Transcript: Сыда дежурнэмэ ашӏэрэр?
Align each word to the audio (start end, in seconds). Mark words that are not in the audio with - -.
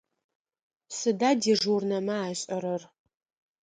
Сыда 0.97 1.29
дежурнэмэ 1.41 2.15
ашӏэрэр? 2.29 2.81